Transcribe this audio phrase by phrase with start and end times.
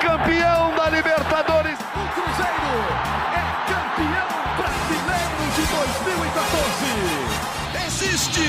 [0.00, 1.78] campeão da Libertadores.
[1.78, 2.72] O Cruzeiro
[3.34, 6.86] é campeão brasileiro de 2014.
[7.86, 8.46] Existe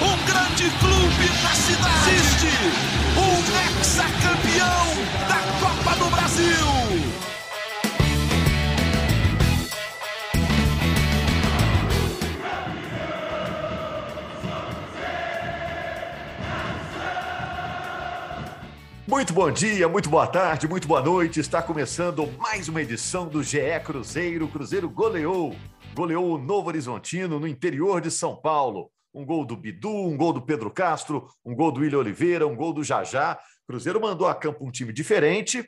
[0.00, 2.10] um grande clube na cidade.
[2.14, 3.01] Existe
[19.12, 21.38] Muito bom dia, muito boa tarde, muito boa noite.
[21.38, 24.46] Está começando mais uma edição do GE Cruzeiro.
[24.46, 25.54] O Cruzeiro goleou,
[25.94, 28.90] goleou o Novo Horizontino no interior de São Paulo.
[29.12, 32.56] Um gol do Bidu, um gol do Pedro Castro, um gol do William Oliveira, um
[32.56, 33.38] gol do Jajá.
[33.66, 35.62] Cruzeiro mandou a campo um time diferente,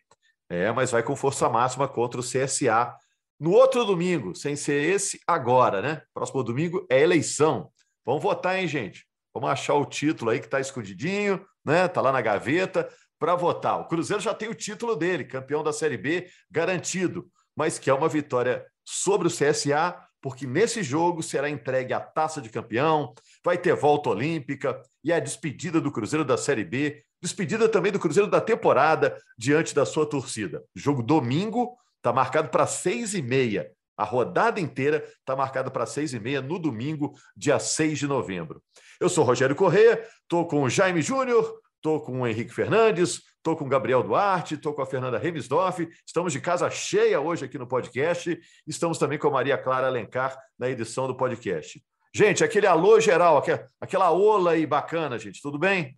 [0.49, 2.97] é, mas vai com força máxima contra o CSA.
[3.39, 6.01] No outro domingo, sem ser esse, agora, né?
[6.15, 7.69] Próximo domingo é eleição.
[8.07, 9.05] Vamos votar, hein, gente?
[9.35, 11.89] Vamos achar o título aí que está escondidinho, né?
[11.89, 13.81] Tá lá na gaveta para votar.
[13.81, 17.27] O Cruzeiro já tem o título dele, campeão da Série B, garantido,
[17.57, 22.41] mas que é uma vitória sobre o CSA, porque nesse jogo será entregue a taça
[22.41, 27.69] de campeão, vai ter volta olímpica e a despedida do Cruzeiro da Série B, despedida
[27.69, 30.63] também do Cruzeiro da temporada diante da sua torcida.
[30.75, 33.71] Jogo domingo está marcado para seis e meia.
[33.97, 38.63] A rodada inteira está marcada para seis e meia no domingo, dia 6 de novembro.
[38.99, 43.55] Eu sou Rogério Corrêa, estou com o Jaime Júnior, Estou com o Henrique Fernandes, estou
[43.55, 45.87] com o Gabriel Duarte, estou com a Fernanda Remisdorf.
[46.07, 48.41] Estamos de casa cheia hoje aqui no podcast.
[48.67, 51.85] Estamos também com a Maria Clara Alencar na edição do podcast.
[52.15, 55.43] Gente, aquele alô geral, aquela, aquela ola aí bacana, gente.
[55.43, 55.95] Tudo bem?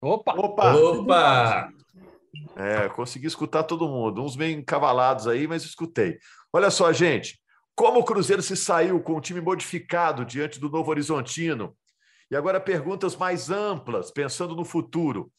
[0.00, 0.32] Opa!
[0.34, 0.76] Opa!
[0.76, 1.70] Opa!
[2.54, 4.22] É, consegui escutar todo mundo.
[4.22, 6.20] Uns meio encavalados aí, mas escutei.
[6.52, 7.36] Olha só, gente.
[7.74, 11.76] Como o Cruzeiro se saiu com o time modificado diante do Novo Horizontino,
[12.30, 15.32] e agora perguntas mais amplas, pensando no futuro.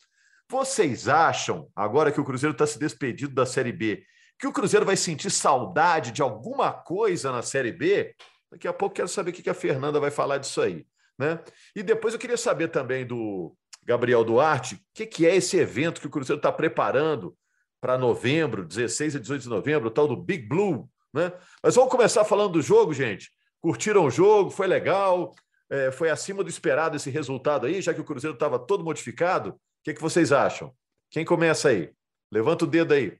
[0.49, 4.03] Vocês acham, agora que o Cruzeiro está se despedindo da Série B,
[4.39, 8.15] que o Cruzeiro vai sentir saudade de alguma coisa na Série B?
[8.51, 10.85] Daqui a pouco quero saber o que a Fernanda vai falar disso aí.
[11.17, 11.39] Né?
[11.75, 15.99] E depois eu queria saber também do Gabriel Duarte o que, que é esse evento
[15.99, 17.35] que o Cruzeiro está preparando
[17.81, 20.89] para novembro, 16 a 18 de novembro, o tal do Big Blue.
[21.13, 21.31] Né?
[21.61, 23.31] Mas vamos começar falando do jogo, gente.
[23.59, 24.49] Curtiram o jogo?
[24.49, 25.33] Foi legal?
[25.69, 29.51] É, foi acima do esperado esse resultado aí, já que o Cruzeiro estava todo modificado?
[29.51, 30.73] O que, que vocês acham?
[31.09, 31.91] Quem começa aí?
[32.31, 33.17] Levanta o dedo aí.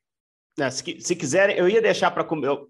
[0.59, 2.25] É, se, se quiserem, eu ia deixar para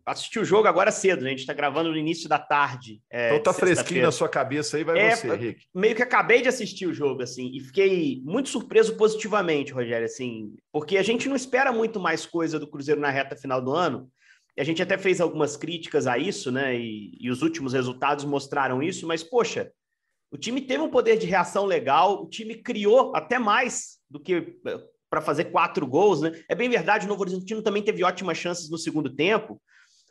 [0.06, 1.28] assistir o jogo agora cedo, né?
[1.28, 3.02] a gente está gravando no início da tarde.
[3.10, 5.66] É, então tá fresquinho na sua cabeça aí, vai é, você, Henrique.
[5.74, 10.54] Meio que acabei de assistir o jogo, assim, e fiquei muito surpreso positivamente, Rogério, assim,
[10.70, 14.12] porque a gente não espera muito mais coisa do Cruzeiro na reta final do ano.
[14.58, 16.76] A gente até fez algumas críticas a isso, né?
[16.76, 19.72] E, e os últimos resultados mostraram isso, mas, poxa,
[20.32, 24.60] o time teve um poder de reação legal, o time criou até mais do que
[24.66, 26.32] eh, para fazer quatro gols, né?
[26.50, 29.62] É bem verdade, o Novo Horizontino também teve ótimas chances no segundo tempo,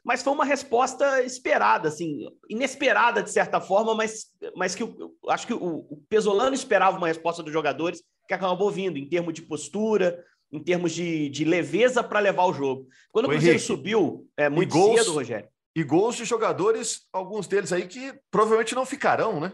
[0.05, 5.47] mas foi uma resposta esperada, assim, inesperada de certa forma, mas, mas que eu, acho
[5.47, 9.43] que o, o Pesolano esperava uma resposta dos jogadores que acabou vindo em termos de
[9.43, 12.89] postura, em termos de, de leveza para levar o jogo.
[13.11, 15.49] Quando o, Cruzeiro Henrique, subiu é, muito gols, cedo, Rogério.
[15.75, 19.53] E gols de jogadores, alguns deles aí que provavelmente não ficarão, né?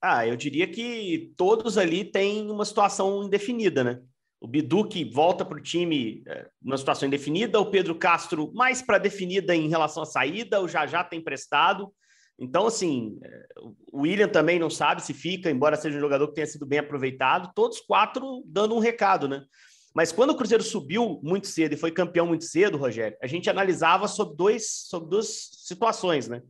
[0.00, 4.00] Ah, eu diria que todos ali têm uma situação indefinida, né?
[4.40, 8.82] O Bidu que volta para o time é, numa situação indefinida, o Pedro Castro mais
[8.82, 11.90] para definida em relação à saída, o Jajá tem emprestado.
[12.38, 13.46] Então, assim, é,
[13.90, 16.78] o William também não sabe se fica, embora seja um jogador que tenha sido bem
[16.78, 19.42] aproveitado, todos quatro dando um recado, né?
[19.96, 23.48] Mas quando o Cruzeiro subiu muito cedo e foi campeão muito cedo, Rogério, a gente
[23.48, 26.42] analisava sobre, dois, sobre duas situações, né?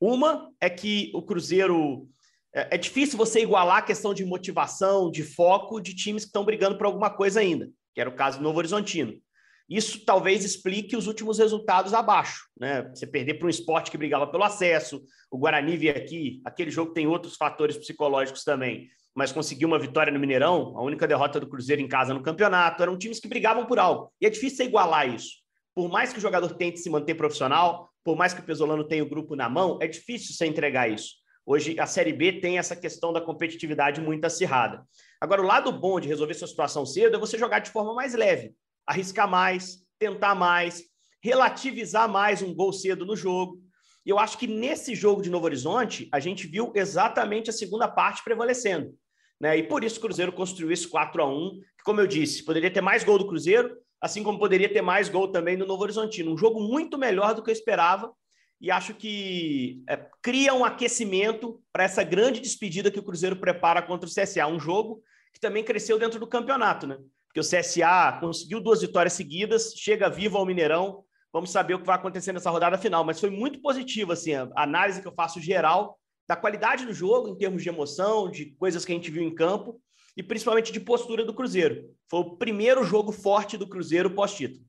[0.00, 2.08] Uma é que o Cruzeiro.
[2.54, 6.46] É, é difícil você igualar a questão de motivação, de foco de times que estão
[6.46, 9.20] brigando por alguma coisa ainda, que era o caso do Novo Horizontino.
[9.68, 12.82] Isso talvez explique os últimos resultados abaixo, né?
[12.94, 16.92] Você perder para um esporte que brigava pelo acesso, o Guarani veio aqui, aquele jogo
[16.92, 21.46] tem outros fatores psicológicos também mas conseguiu uma vitória no Mineirão, a única derrota do
[21.46, 22.82] Cruzeiro em casa no campeonato.
[22.82, 24.12] Eram times que brigavam por algo.
[24.20, 25.36] E é difícil igualar isso.
[25.74, 29.04] Por mais que o jogador tente se manter profissional, por mais que o Pesolano tenha
[29.04, 31.14] o grupo na mão, é difícil você entregar isso.
[31.46, 34.82] Hoje a Série B tem essa questão da competitividade muito acirrada.
[35.20, 38.14] Agora, o lado bom de resolver sua situação cedo é você jogar de forma mais
[38.14, 38.54] leve,
[38.86, 40.82] arriscar mais, tentar mais,
[41.22, 43.62] relativizar mais um gol cedo no jogo.
[44.04, 47.88] E eu acho que nesse jogo de Novo Horizonte, a gente viu exatamente a segunda
[47.88, 48.94] parte prevalecendo.
[49.40, 49.58] Né?
[49.58, 52.70] E por isso o Cruzeiro construiu esse 4 a 1 que, como eu disse, poderia
[52.70, 56.32] ter mais gol do Cruzeiro, assim como poderia ter mais gol também do Novo Horizontino.
[56.32, 58.12] Um jogo muito melhor do que eu esperava
[58.60, 63.82] e acho que é, cria um aquecimento para essa grande despedida que o Cruzeiro prepara
[63.82, 64.46] contra o CSA.
[64.46, 65.02] Um jogo
[65.32, 66.98] que também cresceu dentro do campeonato, né?
[67.34, 71.04] Porque o CSA conseguiu duas vitórias seguidas, chega vivo ao Mineirão.
[71.32, 74.48] Vamos saber o que vai acontecer nessa rodada final, mas foi muito positivo assim, a
[74.54, 75.98] análise que eu faço geral
[76.28, 79.34] da qualidade do jogo em termos de emoção, de coisas que a gente viu em
[79.34, 79.80] campo
[80.16, 81.92] e principalmente de postura do Cruzeiro.
[82.08, 84.64] Foi o primeiro jogo forte do Cruzeiro pós-título.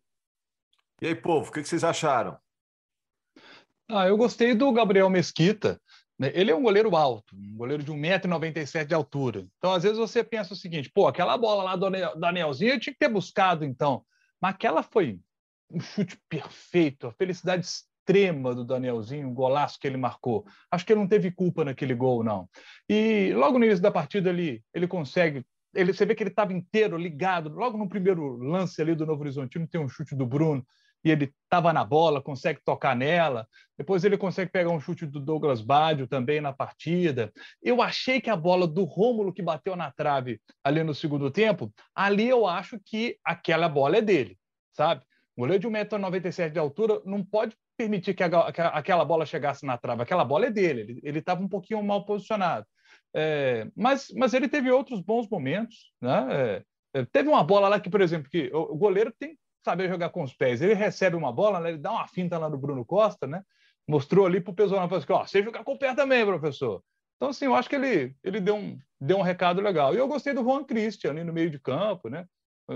[1.00, 2.36] E aí, povo, o que vocês acharam?
[3.88, 5.80] Ah, eu gostei do Gabriel Mesquita.
[6.18, 6.32] Né?
[6.34, 9.46] Ele é um goleiro alto, um goleiro de 1,97m de altura.
[9.58, 11.90] Então, às vezes, você pensa o seguinte: pô, aquela bola lá do
[12.20, 14.04] Danielzinho eu tinha que ter buscado, então.
[14.42, 15.20] Mas aquela foi
[15.70, 20.46] um chute perfeito, a felicidade extrema do Danielzinho, um golaço que ele marcou.
[20.70, 22.48] Acho que ele não teve culpa naquele gol, não.
[22.88, 25.44] E logo no início da partida ele, ele consegue.
[25.74, 27.50] Ele, você vê que ele estava inteiro, ligado.
[27.50, 30.66] Logo no primeiro lance ali do Novo Horizontino, tem um chute do Bruno
[31.06, 33.48] e ele estava na bola, consegue tocar nela.
[33.78, 37.32] Depois ele consegue pegar um chute do Douglas Badio também na partida.
[37.62, 41.72] Eu achei que a bola do Rômulo que bateu na trave ali no segundo tempo,
[41.94, 44.36] ali eu acho que aquela bola é dele,
[44.74, 45.04] sabe?
[45.38, 49.66] O goleiro de 1,97m de altura não pode permitir que, a, que aquela bola chegasse
[49.66, 50.02] na trave.
[50.02, 52.66] Aquela bola é dele, ele estava um pouquinho mal posicionado.
[53.14, 55.92] É, mas, mas ele teve outros bons momentos.
[56.02, 56.28] Né?
[56.32, 59.90] É, é, teve uma bola lá que, por exemplo, que o, o, goleiro tem saber
[59.90, 60.62] jogar com os pés.
[60.62, 61.70] Ele recebe uma bola, né?
[61.70, 63.44] ele dá uma finta lá no Bruno Costa, né?
[63.88, 66.82] mostrou ali para o Pesolano, falou assim, ó, você jogar com o pé também, professor.
[67.18, 69.94] Então, assim, eu acho que ele, ele deu, um, deu um recado legal.
[69.94, 72.26] E eu gostei do Juan Christian ali no meio de campo, né?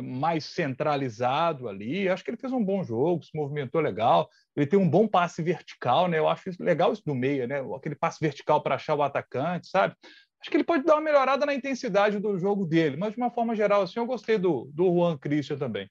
[0.04, 2.08] mais centralizado ali.
[2.08, 4.30] Acho que ele fez um bom jogo, se movimentou legal.
[4.56, 6.20] Ele tem um bom passe vertical, né?
[6.20, 7.60] Eu acho isso legal isso do meia, né?
[7.76, 9.96] Aquele passe vertical para achar o atacante, sabe?
[10.40, 13.32] Acho que ele pode dar uma melhorada na intensidade do jogo dele, mas de uma
[13.32, 15.90] forma geral, assim, eu gostei do, do Juan Christian também.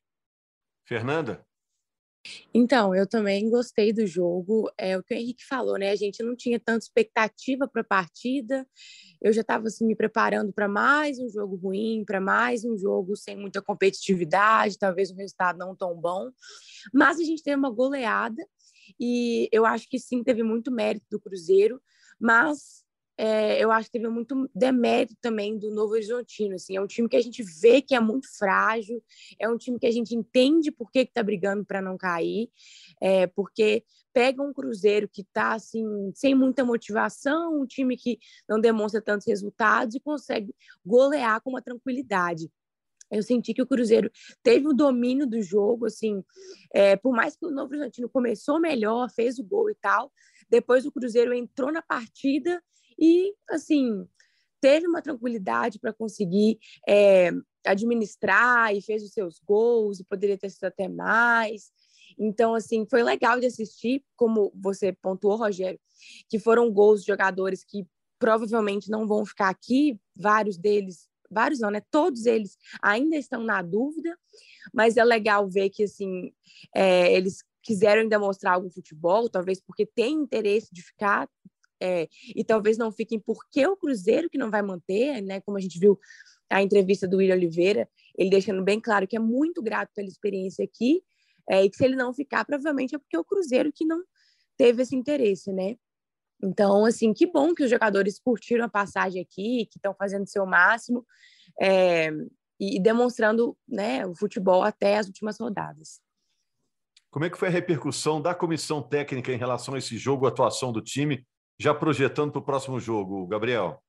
[0.88, 1.44] Fernanda?
[2.52, 4.70] Então, eu também gostei do jogo.
[4.76, 5.90] É o que o Henrique falou, né?
[5.90, 8.66] A gente não tinha tanta expectativa para a partida.
[9.20, 13.14] Eu já estava assim, me preparando para mais um jogo ruim, para mais um jogo
[13.16, 16.30] sem muita competitividade, talvez um resultado não tão bom.
[16.92, 18.42] Mas a gente teve uma goleada
[18.98, 21.80] e eu acho que sim, teve muito mérito do Cruzeiro,
[22.18, 22.82] mas
[23.20, 26.54] é, eu acho que teve muito demérito também do Novo Horizontino.
[26.54, 29.02] Assim, é um time que a gente vê que é muito frágil,
[29.40, 32.48] é um time que a gente entende por que está brigando para não cair,
[33.02, 35.84] é, porque pega um Cruzeiro que está assim,
[36.14, 40.54] sem muita motivação, um time que não demonstra tantos resultados e consegue
[40.86, 42.48] golear com uma tranquilidade.
[43.10, 44.10] Eu senti que o Cruzeiro
[44.44, 46.22] teve o domínio do jogo, assim,
[46.72, 50.12] é, por mais que o Novo Horizontino começou melhor, fez o gol e tal,
[50.48, 52.62] depois o Cruzeiro entrou na partida
[52.98, 54.06] e, assim,
[54.60, 56.58] teve uma tranquilidade para conseguir
[56.88, 57.30] é,
[57.64, 61.70] administrar e fez os seus gols e poderia ter sido até mais.
[62.18, 65.78] Então, assim, foi legal de assistir, como você pontuou, Rogério,
[66.28, 67.86] que foram gols de jogadores que
[68.18, 71.80] provavelmente não vão ficar aqui, vários deles, vários não, né?
[71.90, 74.18] Todos eles ainda estão na dúvida,
[74.72, 76.32] mas é legal ver que, assim,
[76.74, 81.28] é, eles quiseram ainda mostrar algum futebol, talvez porque tem interesse de ficar,
[81.80, 85.40] é, e talvez não fiquem porque o Cruzeiro que não vai manter, né?
[85.40, 85.98] Como a gente viu
[86.50, 90.64] a entrevista do William Oliveira, ele deixando bem claro que é muito grato pela experiência
[90.64, 91.02] aqui,
[91.48, 94.02] é, e que se ele não ficar, provavelmente é porque é o Cruzeiro que não
[94.56, 95.76] teve esse interesse, né?
[96.42, 100.46] Então, assim, que bom que os jogadores curtiram a passagem aqui, que estão fazendo seu
[100.46, 101.04] máximo
[101.60, 102.10] é,
[102.60, 106.00] e demonstrando né, o futebol até as últimas rodadas.
[107.10, 110.28] Como é que foi a repercussão da comissão técnica em relação a esse jogo, a
[110.28, 111.26] atuação do time?
[111.58, 113.82] Já projetando para o próximo jogo, Gabriel?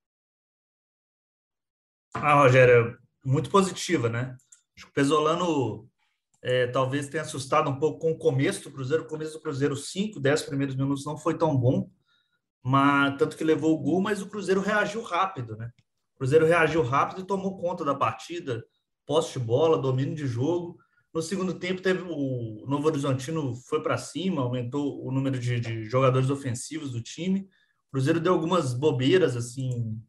[2.14, 4.36] Ah, Rogério, muito positiva, né?
[4.76, 5.88] Acho que o Pesolano
[6.42, 9.04] é, talvez tenha assustado um pouco com o começo do Cruzeiro.
[9.04, 11.92] O começo do Cruzeiro, 5, 10 primeiros minutos não foi tão bom,
[12.64, 15.72] mas tanto que levou o gol, mas o Cruzeiro reagiu rápido, né?
[16.16, 18.66] O Cruzeiro reagiu rápido e tomou conta da partida,
[19.06, 20.78] posse de bola, domínio de jogo.
[21.14, 25.86] No segundo tempo, teve o Novo Horizontino foi para cima, aumentou o número de, de
[25.86, 27.48] jogadores ofensivos do time.
[27.90, 30.00] O Cruzeiro deu algumas bobeiras assim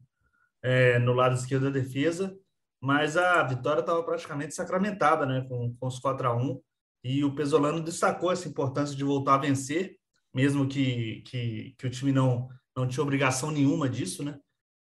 [0.63, 2.37] é, no lado esquerdo da defesa,
[2.79, 6.61] mas a vitória estava praticamente sacramentada, né, com, com os 4 a 1
[7.03, 9.97] e o Pesolano destacou essa importância de voltar a vencer,
[10.33, 14.37] mesmo que, que, que o time não, não tinha obrigação nenhuma disso, né?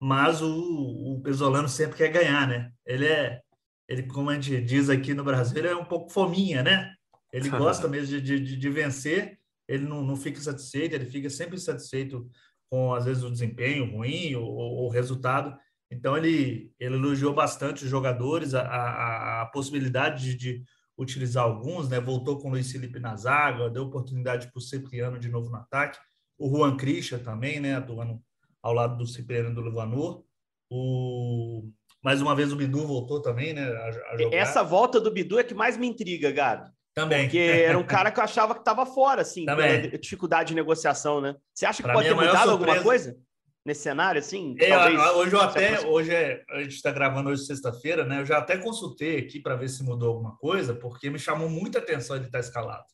[0.00, 2.70] Mas o, o Pesolano sempre quer ganhar, né?
[2.86, 3.40] Ele é,
[3.88, 6.92] ele, como a gente diz aqui no Brasil, ele é um pouco fominha, né?
[7.32, 11.58] Ele gosta mesmo de, de, de vencer, ele não, não fica satisfeito, ele fica sempre
[11.58, 12.30] satisfeito
[12.70, 15.56] com às vezes o desempenho ruim ou o resultado.
[15.90, 20.64] Então ele, ele elogiou bastante os jogadores, a, a, a possibilidade de, de,
[20.96, 22.00] utilizar alguns, né?
[22.00, 25.56] Voltou com o Luiz Felipe na zaga, deu oportunidade para o Cipriano de novo no
[25.56, 25.98] ataque,
[26.38, 27.76] o Juan Christian também, né?
[27.76, 28.20] Atuando
[28.62, 30.24] ao lado do Cipriano e do Luvanor.
[30.70, 31.68] O
[32.02, 33.62] Mais uma vez o Bidu voltou também, né?
[33.62, 36.70] A, a Essa volta do Bidu é que mais me intriga, Gabi.
[36.94, 37.24] Também.
[37.24, 39.90] Porque era um cara que eu achava que estava fora, assim, Também.
[39.98, 41.34] dificuldade de negociação, né?
[41.52, 43.16] Você acha que Pra pode mim, ter mudado alguma coisa
[43.64, 44.54] nesse cenário, assim?
[44.60, 48.20] É, Talvez hoje eu até, hoje é, a gente está gravando hoje sexta-feira, né?
[48.20, 51.80] Eu já até consultei aqui para ver se mudou alguma coisa, porque me chamou muita
[51.80, 52.84] atenção ele estar escalado.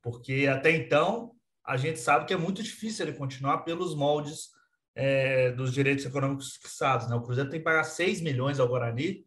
[0.00, 4.50] Porque até então a gente sabe que é muito difícil ele continuar pelos moldes
[4.94, 7.16] é, dos direitos econômicos fixados, né?
[7.16, 9.26] O Cruzeiro tem que pagar 6 milhões ao Guarani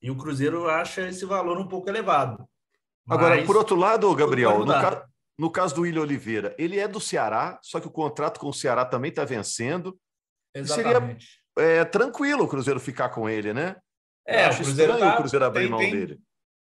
[0.00, 2.48] e o Cruzeiro acha esse valor um pouco elevado.
[3.08, 5.06] Agora, Mas por outro lado, Gabriel, no, ca-
[5.38, 8.54] no caso do William Oliveira, ele é do Ceará, só que o contrato com o
[8.54, 9.98] Ceará também está vencendo.
[10.54, 11.26] seria- Exatamente.
[11.58, 13.76] É tranquilo o Cruzeiro ficar com ele, né?
[14.26, 16.20] É, o Cruzeiro estranho tá- o Cruzeiro abrir tem- mão tem- dele.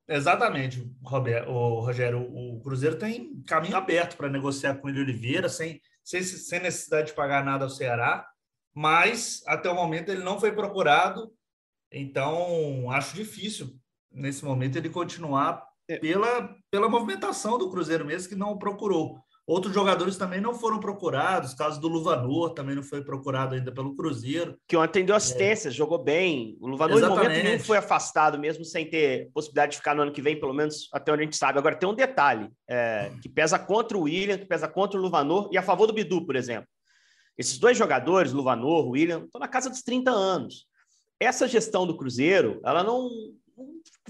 [0.08, 2.22] Exatamente, Roberto, o Rogério.
[2.22, 7.14] O Cruzeiro tem caminho aberto para negociar com ele Oliveira, sem, sem, sem necessidade de
[7.14, 8.28] pagar nada ao Ceará,
[8.74, 11.34] mas até o momento ele não foi procurado,
[11.92, 13.76] então acho difícil
[14.12, 15.66] nesse momento ele continuar.
[15.88, 19.20] Pela, pela movimentação do Cruzeiro mesmo, que não o procurou.
[19.48, 23.96] Outros jogadores também não foram procurados, caso do Luvanor também não foi procurado ainda pelo
[23.96, 24.58] Cruzeiro.
[24.68, 26.58] Que ontem deu assistência, jogou bem.
[26.60, 30.12] O Luvanor, em momento nenhum, foi afastado, mesmo sem ter possibilidade de ficar no ano
[30.12, 31.60] que vem, pelo menos até onde a gente sabe.
[31.60, 35.48] Agora, tem um detalhe é, que pesa contra o William, que pesa contra o Luvanor
[35.52, 36.68] e a favor do Bidu, por exemplo.
[37.38, 40.66] Esses dois jogadores, Luvanor, William, estão na casa dos 30 anos.
[41.20, 43.45] Essa gestão do Cruzeiro, ela não, não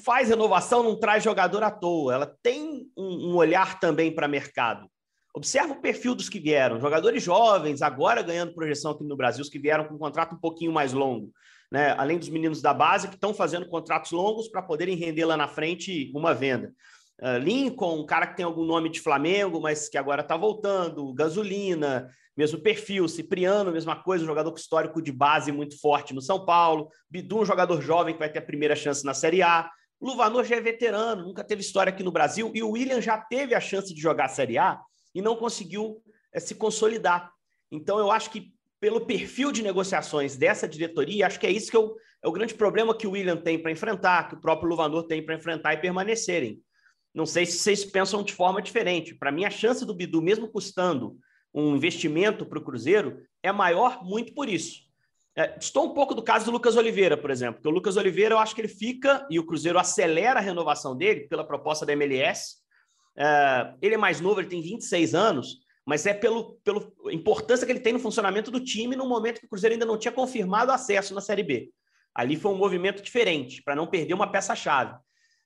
[0.03, 2.13] faz renovação, não traz jogador à toa.
[2.13, 4.89] Ela tem um, um olhar também para mercado.
[5.35, 9.49] Observa o perfil dos que vieram, jogadores jovens, agora ganhando projeção aqui no Brasil, os
[9.49, 11.29] que vieram com um contrato um pouquinho mais longo,
[11.69, 11.93] né?
[11.97, 15.47] Além dos meninos da base que estão fazendo contratos longos para poderem render lá na
[15.47, 16.73] frente uma venda.
[17.21, 21.13] Uh, Lincoln, um cara que tem algum nome de Flamengo, mas que agora está voltando,
[21.13, 26.45] Gasolina, mesmo perfil, Cipriano, mesma coisa, um jogador histórico de base muito forte no São
[26.45, 29.69] Paulo, Bidu, um jogador jovem que vai ter a primeira chance na Série A.
[30.01, 33.55] Luvanor já é veterano, nunca teve história aqui no Brasil, e o William já teve
[33.55, 34.79] a chance de jogar a Série A
[35.13, 36.01] e não conseguiu
[36.33, 37.31] é, se consolidar.
[37.71, 41.77] Então, eu acho que pelo perfil de negociações dessa diretoria, acho que é isso que
[41.77, 45.07] eu, é o grande problema que o William tem para enfrentar, que o próprio Luvanor
[45.07, 46.61] tem para enfrentar e permanecerem.
[47.13, 49.15] Não sei se vocês pensam de forma diferente.
[49.15, 51.17] Para mim, a chance do Bidu, mesmo custando
[51.55, 54.83] um investimento para o Cruzeiro, é maior muito por isso.
[55.37, 58.35] É, estou um pouco do caso do Lucas Oliveira, por exemplo, porque o Lucas Oliveira
[58.35, 61.93] eu acho que ele fica e o Cruzeiro acelera a renovação dele pela proposta da
[61.93, 62.57] MLS.
[63.17, 67.71] É, ele é mais novo, ele tem 26 anos, mas é pelo, pela importância que
[67.71, 70.71] ele tem no funcionamento do time no momento que o Cruzeiro ainda não tinha confirmado
[70.71, 71.69] acesso na Série B.
[72.13, 74.97] Ali foi um movimento diferente, para não perder uma peça-chave.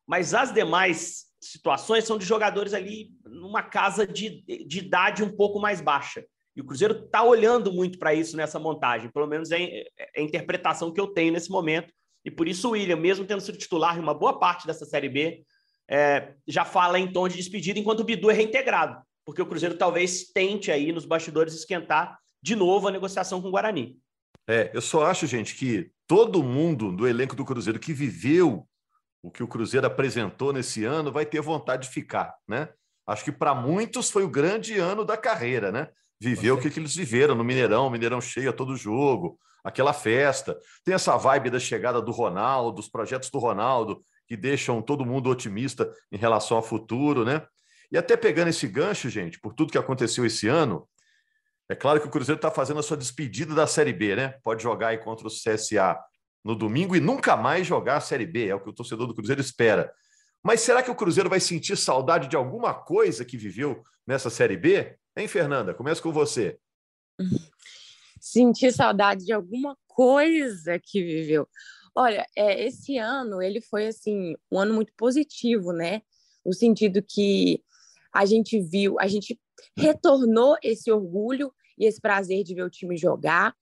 [0.08, 5.60] Mas as demais situações são de jogadores ali numa casa de, de idade um pouco
[5.60, 6.26] mais baixa.
[6.56, 10.22] E o Cruzeiro está olhando muito para isso nessa montagem, pelo menos é, é a
[10.22, 11.94] interpretação que eu tenho nesse momento.
[12.26, 15.08] E por isso o William, mesmo tendo sido titular em uma boa parte dessa Série
[15.08, 15.44] B,
[15.90, 19.78] é, já fala em tom de despedida, enquanto o Bidu é reintegrado, porque o Cruzeiro
[19.78, 23.98] talvez tente aí nos bastidores esquentar de novo a negociação com o Guarani.
[24.48, 28.68] É, eu só acho, gente, que todo mundo do elenco do Cruzeiro que viveu
[29.22, 32.70] o que o Cruzeiro apresentou nesse ano vai ter vontade de ficar, né?
[33.06, 35.90] Acho que para muitos foi o grande ano da carreira, né?
[36.22, 40.58] Viver o que, que eles viveram no Mineirão, Mineirão cheio a todo jogo, aquela festa.
[40.84, 45.30] Tem essa vibe da chegada do Ronaldo, dos projetos do Ronaldo, que deixam todo mundo
[45.30, 47.46] otimista em relação ao futuro, né?
[47.92, 50.88] E até pegando esse gancho, gente, por tudo que aconteceu esse ano,
[51.68, 54.36] é claro que o Cruzeiro está fazendo a sua despedida da Série B, né?
[54.44, 55.98] Pode jogar aí contra o CSA
[56.44, 59.14] no domingo e nunca mais jogar a Série B, é o que o torcedor do
[59.14, 59.92] Cruzeiro espera.
[60.44, 64.58] Mas será que o Cruzeiro vai sentir saudade de alguma coisa que viveu nessa Série
[64.58, 64.96] B?
[65.16, 65.74] Hein, Fernanda?
[65.74, 66.58] Começa com você.
[68.22, 71.48] Sentir saudade de alguma coisa que viveu.
[71.96, 76.02] Olha, é, esse ano ele foi assim um ano muito positivo, né?
[76.46, 77.64] No sentido que
[78.14, 79.40] a gente viu, a gente
[79.78, 83.56] retornou esse orgulho e esse prazer de ver o time jogar,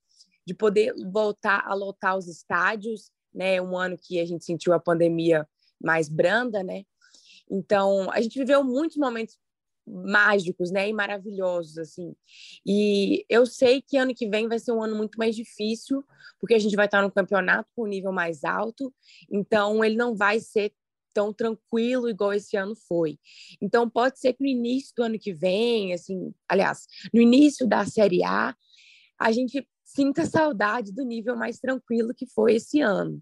[0.47, 3.61] de poder voltar a lotar os estádios, né?
[3.61, 5.45] Um ano que a gente sentiu a pandemia
[5.79, 6.85] mais branda, né?
[7.51, 9.37] Então, a gente viveu muitos momentos
[9.85, 12.13] mágicos, né, e maravilhosos assim.
[12.65, 16.03] E eu sei que ano que vem vai ser um ano muito mais difícil,
[16.41, 18.93] porque a gente vai estar no campeonato com um nível mais alto,
[19.31, 20.73] então ele não vai ser
[21.13, 23.17] tão tranquilo igual esse ano foi.
[23.61, 27.85] Então pode ser que no início do ano que vem, assim, aliás, no início da
[27.85, 28.53] Série A,
[29.17, 33.21] a gente sinta saudade do nível mais tranquilo que foi esse ano.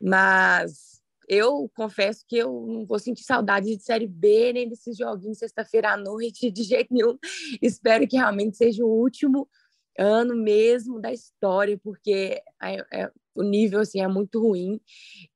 [0.00, 5.38] Mas eu confesso que eu não vou sentir saudade de Série B, nem desses joguinhos
[5.38, 7.16] sexta-feira à noite, de jeito nenhum.
[7.62, 9.48] Espero que realmente seja o último
[9.96, 14.80] ano mesmo da história, porque é, é, o nível assim é muito ruim.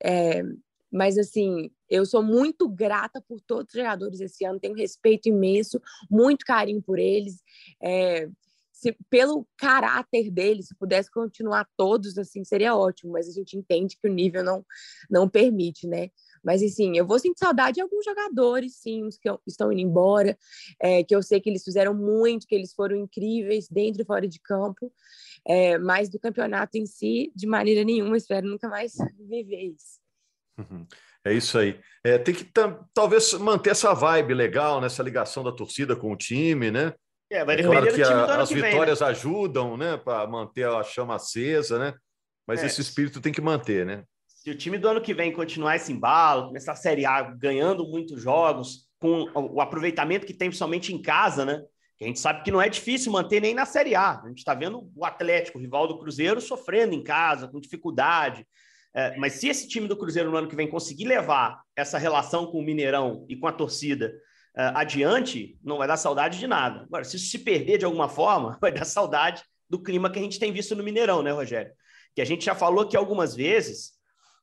[0.02, 0.42] É,
[0.90, 5.80] mas assim, eu sou muito grata por todos os jogadores esse ano, tenho respeito imenso,
[6.10, 7.40] muito carinho por eles.
[7.80, 8.28] É,
[8.76, 13.96] se, pelo caráter deles, se pudesse continuar todos assim, seria ótimo, mas a gente entende
[13.96, 14.64] que o nível não,
[15.10, 16.10] não permite, né?
[16.44, 20.36] Mas, assim, eu vou sentir saudade de alguns jogadores, sim, os que estão indo embora,
[20.78, 24.28] é, que eu sei que eles fizeram muito, que eles foram incríveis dentro e fora
[24.28, 24.92] de campo,
[25.48, 28.92] é, mas do campeonato em si, de maneira nenhuma, espero nunca mais
[29.26, 29.98] viver isso.
[30.58, 30.86] Uhum.
[31.24, 31.80] É isso aí.
[32.04, 32.44] É, tem que
[32.94, 35.08] talvez manter essa vibe legal, nessa né?
[35.08, 36.94] ligação da torcida com o time, né?
[37.30, 39.12] É, vai é claro que a, as que vitórias vem, né?
[39.12, 41.94] ajudam, né, para manter a chama acesa, né?
[42.46, 42.66] Mas é.
[42.66, 44.04] esse espírito tem que manter, né?
[44.46, 47.84] se o time do ano que vem continuar esse embalo, começar a Série A ganhando
[47.84, 51.60] muitos jogos, com o aproveitamento que tem somente em casa, né?
[51.98, 54.20] Que a gente sabe que não é difícil manter nem na Série A.
[54.20, 58.46] A gente está vendo o Atlético, o rival do Cruzeiro, sofrendo em casa, com dificuldade.
[58.94, 62.46] É, mas se esse time do Cruzeiro no ano que vem conseguir levar essa relação
[62.46, 64.14] com o Mineirão e com a torcida
[64.56, 66.82] adiante, não vai dar saudade de nada.
[66.84, 70.38] Agora, se se perder de alguma forma, vai dar saudade do clima que a gente
[70.38, 71.72] tem visto no Mineirão, né, Rogério?
[72.14, 73.92] Que a gente já falou aqui algumas vezes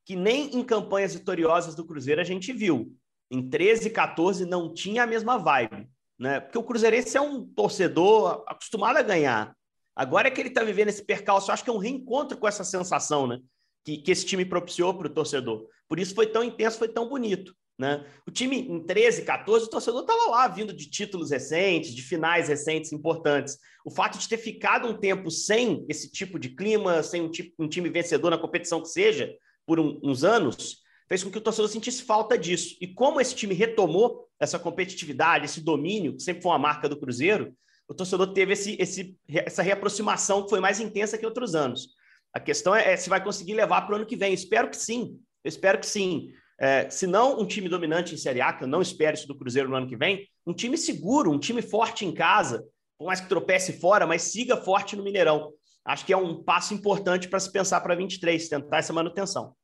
[0.05, 2.93] que nem em campanhas vitoriosas do Cruzeiro a gente viu.
[3.31, 5.89] Em 13 e 14 não tinha a mesma vibe,
[6.19, 6.39] né?
[6.39, 9.55] Porque o Cruzeirense é um torcedor acostumado a ganhar.
[9.95, 12.47] Agora é que ele está vivendo esse percalço, eu acho que é um reencontro com
[12.47, 13.39] essa sensação, né?
[13.83, 15.67] Que, que esse time propiciou para o torcedor.
[15.87, 17.55] Por isso foi tão intenso, foi tão bonito.
[17.77, 18.05] Né?
[18.27, 22.47] O time em 13, 14, o torcedor estava lá vindo de títulos recentes, de finais
[22.47, 23.57] recentes importantes.
[23.83, 27.51] O fato de ter ficado um tempo sem esse tipo de clima, sem um, tipo,
[27.61, 29.33] um time vencedor na competição que seja,
[29.65, 32.77] por um, uns anos, fez com que o torcedor sentisse falta disso.
[32.79, 36.99] E como esse time retomou essa competitividade, esse domínio, que sempre foi uma marca do
[36.99, 37.55] Cruzeiro,
[37.87, 41.89] o torcedor teve esse, esse, essa reaproximação que foi mais intensa que outros anos.
[42.33, 44.33] A questão é, é se vai conseguir levar para o ano que vem.
[44.33, 45.19] Espero que sim.
[45.43, 46.31] Eu espero que sim.
[46.63, 49.37] É, se não um time dominante em Série A, que eu não espero isso do
[49.37, 52.63] Cruzeiro no ano que vem, um time seguro, um time forte em casa,
[52.97, 55.51] por mais que tropece fora, mas siga forte no Mineirão
[55.85, 59.55] acho que é um passo importante para se pensar para 23, tentar essa manutenção.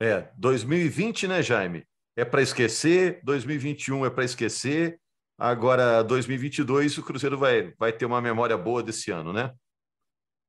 [0.00, 1.84] É, 2020, né, Jaime?
[2.16, 5.00] É para esquecer, 2021 é para esquecer,
[5.38, 9.52] agora 2022 o Cruzeiro vai, vai ter uma memória boa desse ano, né?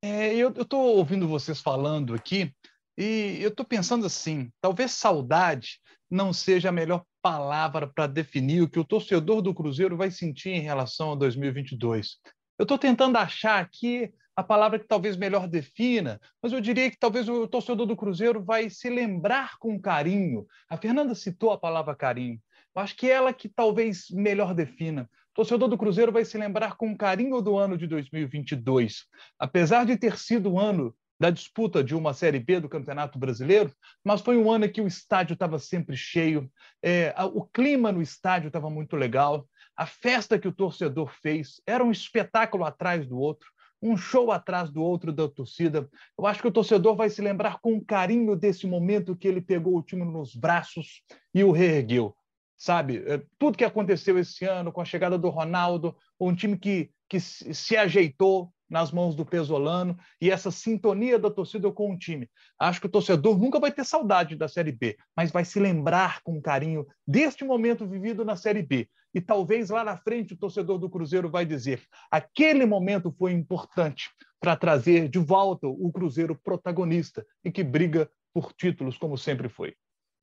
[0.01, 2.53] É, eu estou ouvindo vocês falando aqui
[2.97, 5.79] e eu estou pensando assim, talvez saudade
[6.09, 10.49] não seja a melhor palavra para definir o que o torcedor do Cruzeiro vai sentir
[10.49, 12.17] em relação a 2022.
[12.57, 16.97] Eu estou tentando achar aqui a palavra que talvez melhor defina, mas eu diria que
[16.97, 20.45] talvez o torcedor do Cruzeiro vai se lembrar com carinho.
[20.69, 22.39] A Fernanda citou a palavra carinho.
[22.75, 25.09] Eu acho que é ela que talvez melhor defina.
[25.31, 29.05] O torcedor do Cruzeiro vai se lembrar com carinho do ano de 2022.
[29.37, 33.71] Apesar de ter sido o ano da disputa de uma Série B do Campeonato Brasileiro,
[34.03, 38.01] mas foi um ano em que o estádio estava sempre cheio, é, o clima no
[38.01, 43.17] estádio estava muito legal, a festa que o torcedor fez era um espetáculo atrás do
[43.17, 45.89] outro um show atrás do outro da torcida.
[46.17, 49.77] Eu acho que o torcedor vai se lembrar com carinho desse momento que ele pegou
[49.77, 51.03] o time nos braços
[51.35, 52.15] e o reergueu.
[52.55, 56.91] Sabe, é, tudo que aconteceu esse ano com a chegada do Ronaldo, um time que,
[57.09, 62.27] que se ajeitou, nas mãos do Pesolano e essa sintonia da torcida com o time.
[62.57, 66.21] Acho que o torcedor nunca vai ter saudade da Série B, mas vai se lembrar
[66.23, 68.89] com carinho deste momento vivido na Série B.
[69.13, 74.09] E talvez lá na frente o torcedor do Cruzeiro vai dizer: aquele momento foi importante
[74.39, 79.75] para trazer de volta o Cruzeiro protagonista e que briga por títulos como sempre foi.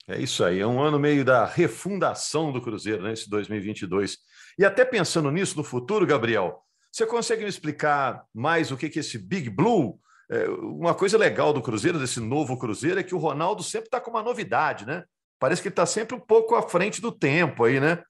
[0.08, 4.18] É isso aí, é um ano meio da refundação do Cruzeiro, né, esse 2022.
[4.58, 9.00] E até pensando nisso no futuro, Gabriel, você consegue me explicar mais o que é
[9.00, 10.00] esse Big Blue?
[10.30, 14.00] É, uma coisa legal do Cruzeiro, desse novo Cruzeiro, é que o Ronaldo sempre está
[14.00, 15.04] com uma novidade, né?
[15.38, 18.02] Parece que ele está sempre um pouco à frente do tempo aí, né?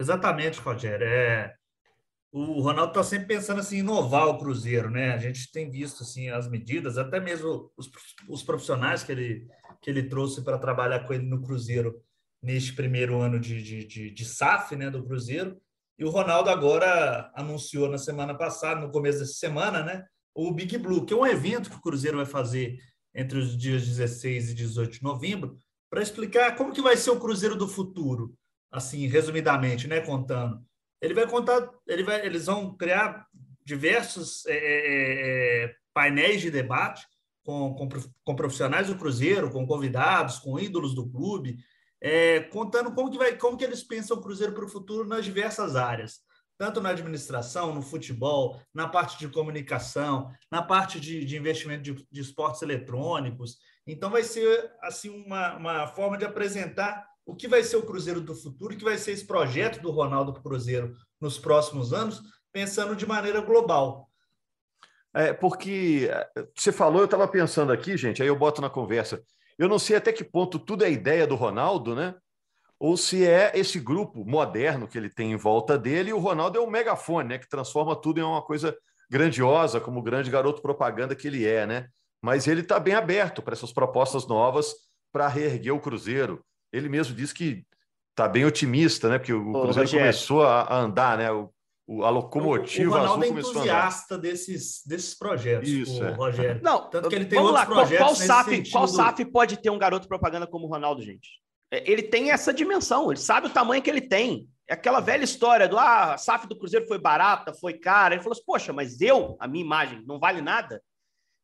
[0.00, 1.06] Exatamente, Rogério.
[1.06, 1.54] É...
[2.32, 5.12] O Ronaldo está sempre pensando assim, inovar o Cruzeiro, né?
[5.12, 7.90] A gente tem visto assim as medidas, até mesmo os,
[8.28, 9.46] os profissionais que ele,
[9.80, 12.02] que ele trouxe para trabalhar com ele no Cruzeiro
[12.42, 15.56] neste primeiro ano de, de, de, de SAF, né, do Cruzeiro
[15.98, 20.04] e o Ronaldo agora anunciou na semana passada, no começo dessa semana, né,
[20.34, 22.78] o Big Blue, que é um evento que o Cruzeiro vai fazer
[23.14, 25.56] entre os dias 16 e 18 de novembro,
[25.88, 28.34] para explicar como que vai ser o Cruzeiro do futuro,
[28.70, 30.62] assim, resumidamente, né, contando.
[31.00, 33.26] Ele vai contar, ele vai, eles vão criar
[33.64, 37.06] diversos é, é, é painéis de debate
[37.42, 37.88] com, com,
[38.22, 41.56] com profissionais do Cruzeiro, com convidados, com ídolos do clube,
[42.00, 45.24] é, contando como que, vai, como que eles pensam o Cruzeiro para o futuro nas
[45.24, 46.20] diversas áreas.
[46.58, 52.06] tanto na administração, no futebol, na parte de comunicação, na parte de, de investimento de,
[52.10, 53.58] de, esportes eletrônicos.
[53.86, 58.22] Então, vai ser assim uma, uma forma de apresentar o que vai ser o Cruzeiro
[58.22, 62.96] do futuro, o que vai ser esse projeto do Ronaldo Cruzeiro nos próximos anos, pensando
[62.96, 64.08] de maneira global.
[65.12, 69.22] É, porque é, você falou, eu estava pensando aqui, gente, aí eu boto na conversa.
[69.58, 72.14] Eu não sei até que ponto tudo é ideia do Ronaldo, né?
[72.78, 76.58] Ou se é esse grupo moderno que ele tem em volta dele, e o Ronaldo
[76.58, 77.38] é um megafone, né?
[77.38, 78.76] Que transforma tudo em uma coisa
[79.10, 81.88] grandiosa, como o grande garoto propaganda que ele é, né?
[82.20, 84.74] Mas ele está bem aberto para essas propostas novas
[85.12, 87.64] para reerguer o Cruzeiro ele mesmo disse que
[88.10, 89.18] está bem otimista, né?
[89.18, 89.98] Porque o Ô, Cruzeiro Rogério.
[89.98, 91.30] começou a andar, né?
[91.30, 91.50] O,
[91.86, 96.10] o a locomotiva o, o Ronaldo azul é entusiasta desses, desses projetos, Isso, o é.
[96.12, 96.60] Rogério.
[96.62, 99.70] Não, Tanto que ele tem outros lá, projetos qual, qual SAF, qual SAF pode ter
[99.70, 101.28] um garoto propaganda como o Ronaldo, gente?
[101.70, 104.48] É, ele tem essa dimensão, ele sabe o tamanho que ele tem.
[104.68, 108.14] É aquela velha história do ah, a SAF do Cruzeiro foi barata, foi cara.
[108.14, 110.82] Ele falou assim, poxa, mas eu, a minha imagem, não vale nada?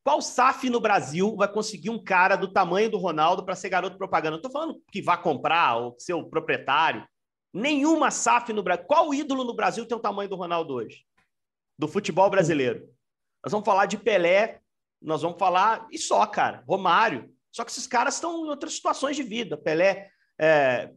[0.04, 3.96] Qual SAF no Brasil vai conseguir um cara do tamanho do Ronaldo para ser garoto
[3.96, 4.32] propaganda?
[4.32, 7.06] Não estou falando que vá comprar ou ser o proprietário.
[7.52, 8.84] Nenhuma SAF no Brasil.
[8.86, 11.04] Qual ídolo no Brasil tem o tamanho do Ronaldo hoje?
[11.78, 12.88] Do futebol brasileiro.
[13.44, 14.60] Nós vamos falar de Pelé,
[15.00, 15.86] nós vamos falar.
[15.90, 16.62] E só, cara.
[16.66, 17.30] Romário.
[17.50, 19.56] Só que esses caras estão em outras situações de vida.
[19.56, 20.08] Pelé
[20.40, 20.90] é,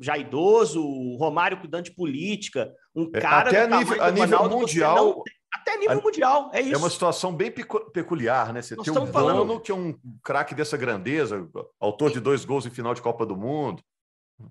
[0.00, 0.82] já idoso,
[1.16, 5.76] Romário cuidando de política, um é, cara Até a nível, a nível Ronaldo, mundial, até
[5.76, 6.74] nível a, mundial, é isso.
[6.74, 7.52] É uma situação bem
[7.92, 8.62] peculiar, né?
[8.62, 9.46] Você Nós tem um falando...
[9.46, 13.24] dono que é um craque dessa grandeza, autor de dois gols em final de Copa
[13.24, 13.82] do Mundo.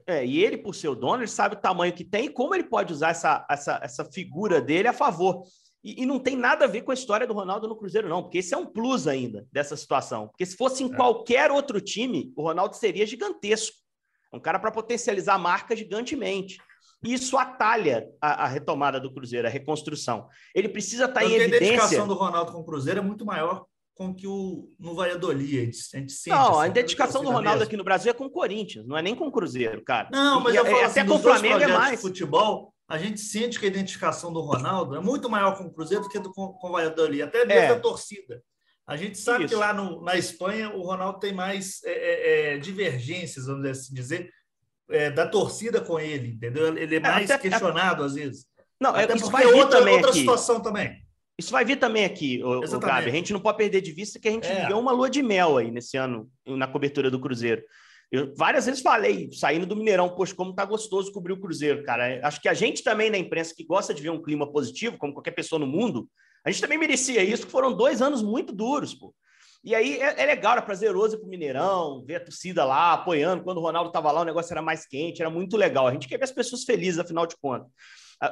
[0.06, 2.54] É, e ele, por ser o dono, ele sabe o tamanho que tem e como
[2.54, 5.44] ele pode usar essa, essa, essa figura dele a favor.
[5.84, 8.24] E, e, não tem nada a ver com a história do Ronaldo no Cruzeiro, não,
[8.24, 10.28] porque esse é um plus ainda dessa situação.
[10.28, 10.96] Porque se fosse em é.
[10.96, 13.78] qualquer outro time, o Ronaldo seria gigantesco.
[14.34, 16.58] É um cara para potencializar a marca gigantemente.
[17.04, 20.28] Isso atalha a, a, retomada do Cruzeiro, a reconstrução.
[20.54, 21.56] Ele precisa estar tá em evidência.
[21.56, 23.66] A identificação do Ronaldo com o Cruzeiro é muito maior
[23.98, 25.58] com que o no Valladolid.
[25.58, 28.14] A gente, a gente sente, não, assim, a identificação do Ronaldo aqui no Brasil é
[28.14, 30.08] com o Corinthians, não é nem com o Cruzeiro, cara.
[30.12, 32.00] Não, mas e, eu falo assim, até com o Flamengo é mais.
[32.00, 36.04] futebol, a gente sente que a identificação do Ronaldo é muito maior com o Cruzeiro
[36.04, 37.70] do que com, com o Valladolid, até mesmo é.
[37.70, 38.42] a torcida.
[38.86, 39.54] A gente sabe Isso.
[39.54, 43.94] que lá no, na Espanha o Ronaldo tem mais é, é, é divergências, vamos assim
[43.94, 44.30] dizer,
[44.90, 46.78] é, da torcida com ele, entendeu?
[46.78, 48.46] Ele é, é mais até, questionado às vezes.
[48.80, 50.20] Não, até isso vai outra, também outra aqui.
[50.20, 51.07] situação também.
[51.38, 53.10] Isso vai vir também aqui, o, o Gabi.
[53.10, 54.62] A gente não pode perder de vista que a gente é.
[54.62, 57.62] viveu uma lua de mel aí nesse ano na cobertura do Cruzeiro.
[58.12, 62.20] Eu várias vezes falei, saindo do Mineirão, poxa, como tá gostoso cobrir o Cruzeiro, cara.
[62.24, 65.14] Acho que a gente também na imprensa que gosta de ver um clima positivo, como
[65.14, 66.10] qualquer pessoa no mundo,
[66.44, 69.14] a gente também merecia isso, que foram dois anos muito duros, pô.
[69.64, 73.44] E aí é, é legal, era prazeroso ir pro Mineirão, ver a torcida lá apoiando.
[73.44, 75.88] Quando o Ronaldo estava lá, o negócio era mais quente, era muito legal.
[75.88, 77.70] A gente quer ver as pessoas felizes, afinal de contas.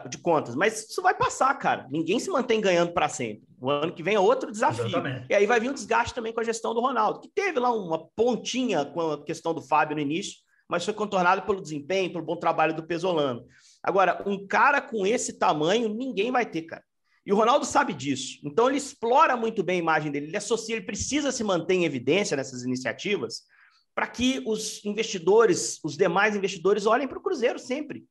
[0.09, 1.87] De contas, mas isso vai passar, cara.
[1.91, 3.43] Ninguém se mantém ganhando para sempre.
[3.61, 4.87] O ano que vem é outro desafio.
[4.87, 5.27] Exatamente.
[5.29, 7.71] E aí vai vir um desgaste também com a gestão do Ronaldo, que teve lá
[7.71, 12.25] uma pontinha com a questão do Fábio no início, mas foi contornado pelo desempenho, pelo
[12.25, 13.45] bom trabalho do Pesolano.
[13.83, 16.83] Agora, um cara com esse tamanho, ninguém vai ter, cara.
[17.23, 18.39] E o Ronaldo sabe disso.
[18.43, 21.85] Então ele explora muito bem a imagem dele, ele associa, ele precisa se manter em
[21.85, 23.43] evidência nessas iniciativas
[23.93, 28.03] para que os investidores, os demais investidores, olhem para o Cruzeiro sempre.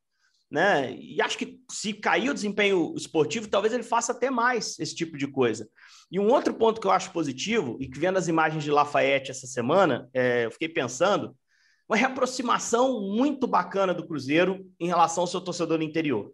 [0.55, 0.95] Né?
[1.01, 5.19] E acho que se cair o desempenho esportivo, talvez ele faça até mais esse tipo
[5.19, 5.69] de coisa.
[6.13, 9.33] E um outro ponto que eu acho positivo, e que vendo as imagens de Lafayette
[9.33, 11.37] essa semana, é, eu fiquei pensando,
[11.89, 16.33] uma reaproximação muito bacana do Cruzeiro em relação ao seu torcedor no interior.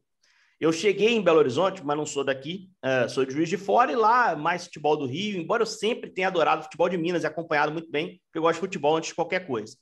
[0.61, 3.91] Eu cheguei em Belo Horizonte, mas não sou daqui, uh, sou de Juiz de Fora
[3.91, 7.27] e lá mais futebol do Rio, embora eu sempre tenha adorado futebol de Minas e
[7.27, 9.75] acompanhado muito bem, porque eu gosto de futebol antes de qualquer coisa.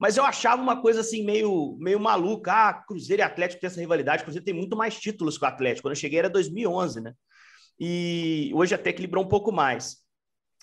[0.00, 2.50] Mas eu achava uma coisa assim meio, meio maluca.
[2.52, 4.22] Ah, Cruzeiro e Atlético tem essa rivalidade.
[4.22, 5.82] Cruzeiro tem muito mais títulos que o Atlético.
[5.82, 7.12] Quando eu cheguei era 2011, né?
[7.78, 9.98] E hoje até equilibrou um pouco mais.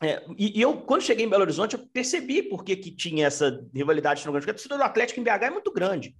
[0.01, 3.27] É, e, e, eu, quando cheguei em Belo Horizonte, eu percebi por que, que tinha
[3.27, 4.43] essa rivalidade tão grande.
[4.43, 6.15] Porque a torcida do Atlético em BH é muito grande.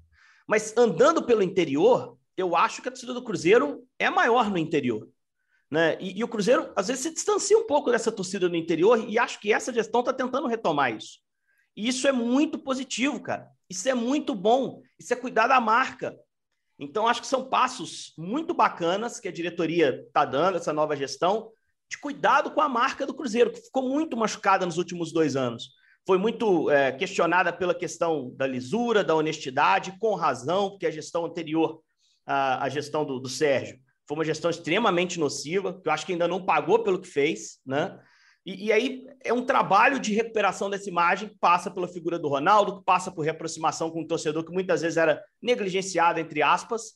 [0.48, 5.10] Mas andando pelo interior, eu acho que a torcida do Cruzeiro é maior no interior.
[5.72, 5.98] Né?
[6.00, 9.18] E, e, o Cruzeiro, às vezes, se distancia um pouco dessa torcida no interior e
[9.18, 11.20] acho que essa gestão está tentando retomar isso.
[11.78, 13.48] E isso é muito positivo, cara.
[13.70, 14.82] Isso é muito bom.
[15.00, 16.18] Isso é cuidar da marca.
[16.80, 21.52] Então, acho que são passos muito bacanas que a diretoria está dando, essa nova gestão,
[21.90, 25.70] de cuidado com a marca do Cruzeiro, que ficou muito machucada nos últimos dois anos.
[26.06, 31.26] Foi muito é, questionada pela questão da lisura, da honestidade, com razão, porque a gestão
[31.26, 31.82] anterior
[32.26, 33.80] a, a gestão do, do Sérgio.
[34.08, 37.60] Foi uma gestão extremamente nociva, que eu acho que ainda não pagou pelo que fez,
[37.66, 38.00] né?
[38.48, 42.30] E, e, aí é um trabalho de recuperação dessa imagem que passa pela figura do
[42.30, 46.94] Ronaldo, que passa por reaproximação com o torcedor que muitas vezes era negligenciado, entre aspas,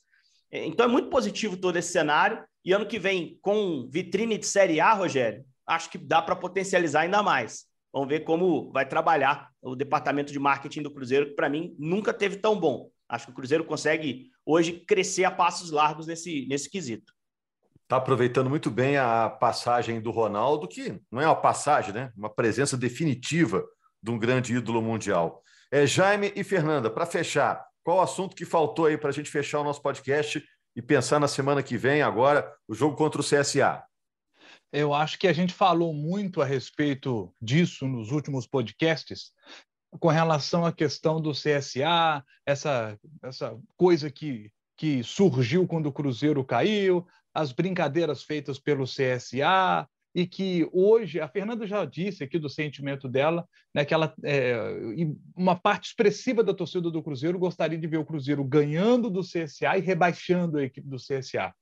[0.49, 2.41] Então é muito positivo todo esse cenário.
[2.63, 7.01] E ano que vem, com vitrine de Série A, Rogério, acho que dá para potencializar
[7.01, 7.65] ainda mais.
[7.91, 12.13] Vamos ver como vai trabalhar o departamento de marketing do Cruzeiro, que para mim nunca
[12.13, 12.89] teve tão bom.
[13.09, 17.11] Acho que o Cruzeiro consegue hoje crescer a passos largos nesse, nesse quesito.
[17.91, 22.09] Está aproveitando muito bem a passagem do Ronaldo, que não é uma passagem, né?
[22.15, 23.65] Uma presença definitiva
[24.01, 25.43] de um grande ídolo mundial.
[25.69, 29.29] É, Jaime e Fernanda, para fechar, qual o assunto que faltou aí para a gente
[29.29, 30.41] fechar o nosso podcast
[30.73, 33.83] e pensar na semana que vem, agora, o jogo contra o CSA?
[34.71, 39.33] Eu acho que a gente falou muito a respeito disso nos últimos podcasts,
[39.99, 46.41] com relação à questão do CSA, essa, essa coisa que, que surgiu quando o Cruzeiro
[46.45, 52.49] caiu, as brincadeiras feitas pelo CSA, e que hoje, a Fernanda já disse aqui do
[52.49, 54.57] sentimento dela, né, que ela, é,
[55.35, 59.77] uma parte expressiva da torcida do Cruzeiro gostaria de ver o Cruzeiro ganhando do CSA
[59.77, 61.53] e rebaixando a equipe do CSA.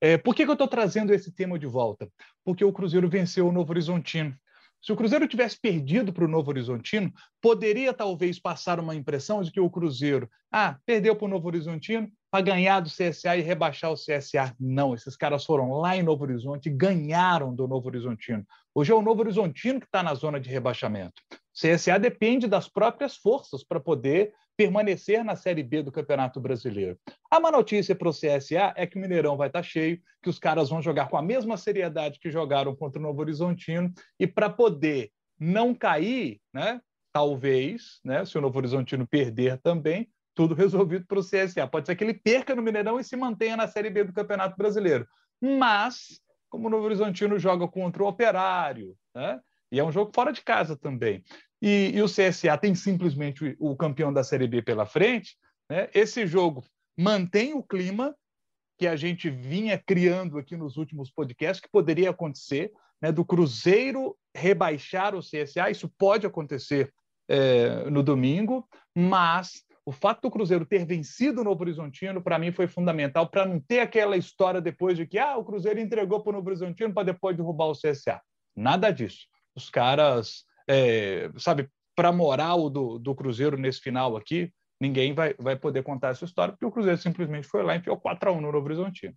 [0.00, 2.08] É, por que, que eu estou trazendo esse tema de volta?
[2.44, 4.34] Porque o Cruzeiro venceu o Novo Horizontino.
[4.80, 9.50] Se o Cruzeiro tivesse perdido para o Novo Horizontino, poderia talvez passar uma impressão de
[9.50, 13.90] que o Cruzeiro, ah, perdeu para o Novo Horizontino para ganhar do CSA e rebaixar
[13.90, 14.54] o CSA.
[14.58, 18.46] Não, esses caras foram lá em Novo Horizonte e ganharam do Novo Horizontino.
[18.74, 21.20] Hoje é o Novo Horizontino que está na zona de rebaixamento.
[21.32, 26.98] O CSA depende das próprias forças para poder permanecer na Série B do Campeonato Brasileiro.
[27.30, 30.28] A má notícia para o CSA é que o Mineirão vai estar tá cheio, que
[30.28, 34.26] os caras vão jogar com a mesma seriedade que jogaram contra o Novo Horizontino, e
[34.26, 36.80] para poder não cair, né,
[37.12, 41.68] talvez, né, se o Novo Horizontino perder também, tudo resolvido para o CSA.
[41.68, 44.56] Pode ser que ele perca no Mineirão e se mantenha na Série B do Campeonato
[44.56, 45.06] Brasileiro.
[45.40, 49.40] Mas, como o Novo Horizontino joga contra o Operário, né,
[49.70, 51.22] e é um jogo fora de casa também,
[51.60, 55.36] e, e o CSA tem simplesmente o, campeão da Série B pela frente,
[55.68, 55.88] né?
[55.92, 56.64] esse jogo
[56.96, 58.14] mantém o clima
[58.78, 64.16] que a gente vinha criando aqui nos últimos podcasts, que poderia acontecer, né, do Cruzeiro
[64.34, 66.92] rebaixar o CSA, isso pode acontecer
[67.28, 68.66] é, no domingo,
[68.96, 73.46] mas o fato do Cruzeiro ter vencido o Novo Horizontino, para mim, foi fundamental para
[73.46, 76.92] não ter aquela história depois de que ah, o Cruzeiro entregou para o Novo Horizontino
[76.92, 78.20] para depois derrubar o CSA.
[78.54, 79.26] Nada disso.
[79.56, 85.34] Os caras é, sabe, para a moral do, do Cruzeiro nesse final aqui, ninguém vai,
[85.38, 88.52] vai poder contar essa história, porque o Cruzeiro simplesmente foi lá e enfiou 4x1 no
[88.52, 89.14] Novo Horizontino.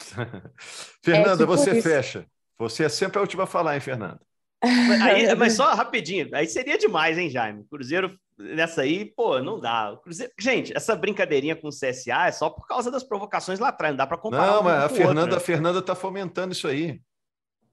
[1.02, 1.88] Fernanda, é, tipo você isso.
[1.88, 2.26] fecha.
[2.58, 4.20] Você é sempre a última a falar, hein, Fernanda?
[5.02, 7.64] Aí, mas só rapidinho, aí seria demais, hein, Jaime?
[7.64, 9.98] Cruzeiro nessa aí, pô, não dá.
[10.02, 10.30] Cruzeiro...
[10.38, 13.96] Gente, essa brincadeirinha com o CSA é só por causa das provocações lá atrás, não
[13.96, 14.46] dá para comparar.
[14.48, 15.36] Não, um mas a Fernanda, outro, né?
[15.38, 17.00] a Fernanda tá fomentando isso aí.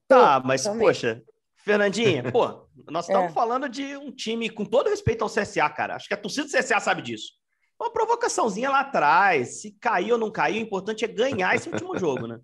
[0.07, 1.21] Tá, mas poxa,
[1.67, 3.33] Fernandinha, pô, nós estamos é.
[3.33, 5.95] falando de um time com todo respeito ao CSA, cara.
[5.95, 7.33] Acho que a torcida do CSA sabe disso.
[7.77, 9.61] Uma provocaçãozinha lá atrás.
[9.61, 12.39] Se caiu ou não caiu, o importante é ganhar esse último jogo, né?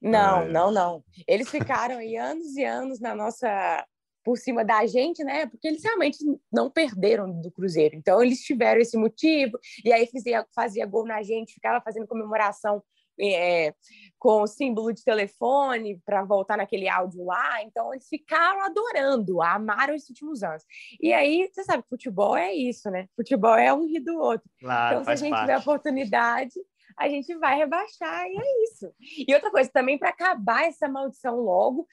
[0.00, 0.48] Não, é.
[0.48, 1.04] não, não.
[1.28, 3.86] Eles ficaram aí anos e anos na nossa
[4.24, 5.46] por cima da gente, né?
[5.46, 6.18] Porque eles realmente
[6.52, 7.94] não perderam do Cruzeiro.
[7.94, 12.82] Então eles tiveram esse motivo e aí fazia, fazia gol na gente, ficava fazendo comemoração
[13.20, 13.74] é,
[14.18, 17.62] com o símbolo de telefone para voltar naquele áudio lá.
[17.62, 20.64] Então, eles ficaram adorando, amaram esses últimos anos.
[21.00, 23.08] E aí, você sabe, futebol é isso, né?
[23.16, 24.48] Futebol é um rir do outro.
[24.60, 25.42] Claro, então, se a gente parte.
[25.42, 26.54] tiver oportunidade,
[26.96, 28.92] a gente vai rebaixar e é isso.
[29.26, 31.86] E outra coisa, também para acabar essa maldição logo,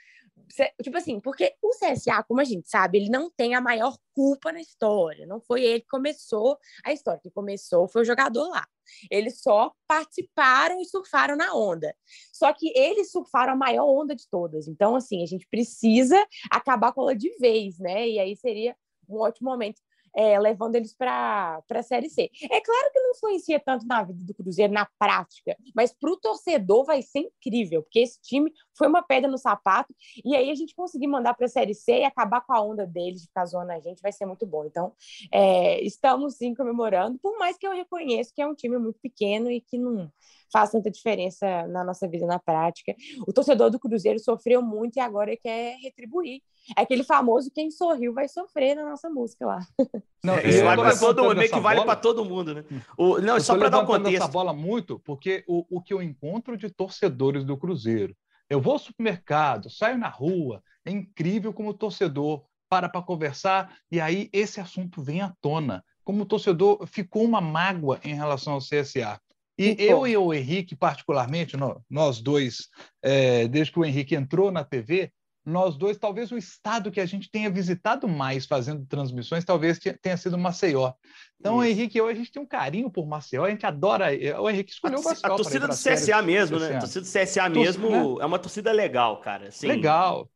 [0.81, 4.51] Tipo assim, porque o CSA, como a gente sabe, ele não tem a maior culpa
[4.51, 5.25] na história.
[5.25, 7.21] Não foi ele que começou a história.
[7.21, 8.67] Quem começou foi o jogador lá.
[9.11, 11.95] Eles só participaram e surfaram na onda.
[12.33, 14.67] Só que eles surfaram a maior onda de todas.
[14.67, 16.17] Então, assim, a gente precisa
[16.49, 18.09] acabar com ela de vez, né?
[18.09, 18.75] E aí seria
[19.07, 19.81] um ótimo momento
[20.15, 22.29] é, levando eles para a Série C.
[22.43, 26.17] É claro que não influencia tanto na vida do Cruzeiro, na prática, mas para o
[26.17, 29.93] torcedor vai ser incrível, porque esse time foi uma pedra no sapato,
[30.23, 32.85] e aí a gente conseguir mandar para a Série C e acabar com a onda
[32.85, 34.65] deles de ficar zoando a gente vai ser muito bom.
[34.65, 34.93] Então,
[35.31, 39.51] é, estamos sim comemorando, por mais que eu reconheço que é um time muito pequeno
[39.51, 40.11] e que não
[40.51, 42.95] faz tanta diferença na nossa vida na prática.
[43.27, 46.41] O torcedor do Cruzeiro sofreu muito e agora quer retribuir.
[46.77, 49.59] É aquele famoso quem sorriu vai sofrer na nossa música lá.
[50.23, 52.65] Não, é, isso vale para todo mundo, meio que vale para todo mundo, né?
[52.97, 54.17] O, não, eu só para dar um contexto.
[54.17, 58.13] essa bola muito, porque o, o que eu encontro de torcedores do Cruzeiro,
[58.49, 63.75] eu vou ao supermercado, saio na rua, é incrível como o torcedor para para conversar
[63.89, 65.83] e aí esse assunto vem à tona.
[66.03, 69.19] Como o torcedor ficou uma mágoa em relação ao CSA.
[69.59, 71.57] E eu e o Henrique, particularmente,
[71.89, 72.69] nós dois,
[73.03, 75.11] é, desde que o Henrique entrou na TV,
[75.45, 80.15] nós dois, talvez o estado que a gente tenha visitado mais fazendo transmissões, talvez tenha
[80.15, 80.93] sido Maceió.
[81.37, 81.71] Então, Isso.
[81.71, 84.07] Henrique, eu, a gente tem um carinho por Maceió, a gente adora.
[84.39, 85.33] O Henrique escolheu a, Maceió.
[85.33, 86.77] A torcida do CSA mesmo, né?
[86.77, 88.23] A torcida do CSA mesmo né?
[88.23, 89.51] é uma torcida legal, cara.
[89.51, 89.67] Sim.
[89.67, 90.29] Legal.